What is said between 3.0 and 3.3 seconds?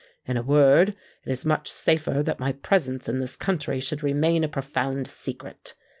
in